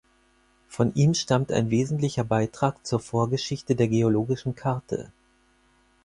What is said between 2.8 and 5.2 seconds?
zur Vorgeschichte der geologischen Karte.